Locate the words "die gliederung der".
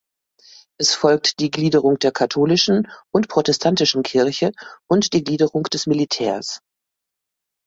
1.39-2.11